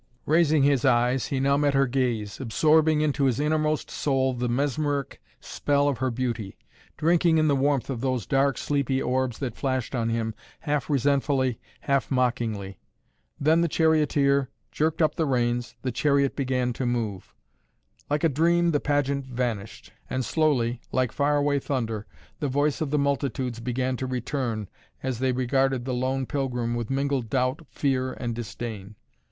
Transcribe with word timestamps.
Raising 0.25 0.63
his 0.63 0.83
eyes, 0.83 1.27
he 1.27 1.39
now 1.39 1.57
met 1.57 1.75
her 1.75 1.85
gaze, 1.85 2.39
absorbing 2.39 3.01
into 3.01 3.25
his 3.25 3.39
innermost 3.39 3.91
soul 3.91 4.33
the 4.33 4.49
mesmeric 4.49 5.21
spell 5.39 5.87
of 5.87 5.99
her 5.99 6.09
beauty, 6.09 6.57
drinking 6.97 7.37
in 7.37 7.47
the 7.47 7.55
warmth 7.55 7.87
of 7.87 8.01
those 8.01 8.25
dark, 8.25 8.57
sleepy 8.57 8.99
orbs 8.99 9.37
that 9.37 9.55
flashed 9.55 9.93
on 9.93 10.09
him 10.09 10.33
half 10.61 10.89
resentfully, 10.89 11.59
half 11.81 12.09
mockingly. 12.09 12.79
Then 13.39 13.61
the 13.61 13.67
charioteer 13.67 14.49
jerked 14.71 15.03
up 15.03 15.13
the 15.13 15.27
reins, 15.27 15.75
the 15.83 15.91
chariot 15.91 16.35
began 16.35 16.73
to 16.73 16.87
move. 16.87 17.35
Like 18.09 18.23
a 18.23 18.29
dream 18.29 18.71
the 18.71 18.79
pageant 18.79 19.27
vanished 19.27 19.91
and 20.09 20.25
slowly, 20.25 20.81
like 20.91 21.11
far 21.11 21.37
away 21.37 21.59
thunder, 21.59 22.07
the 22.39 22.47
voice 22.49 22.81
of 22.81 22.89
the 22.89 22.97
multitudes 22.97 23.59
began 23.59 23.97
to 23.97 24.07
return, 24.07 24.67
as 25.03 25.19
they 25.19 25.31
regarded 25.31 25.85
the 25.85 25.93
lone 25.93 26.25
pilgrim 26.25 26.73
with 26.73 26.89
mingled 26.89 27.29
doubt, 27.29 27.61
fear 27.69 28.13
and 28.13 28.33
disdain. 28.33 28.95